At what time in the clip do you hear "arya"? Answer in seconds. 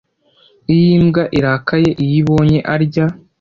2.73-3.05